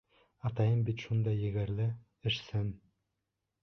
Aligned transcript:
Атайым 0.49 0.81
бит 0.87 1.05
шундай 1.05 1.39
егәрле, 1.43 1.89
эшсән. 2.33 2.77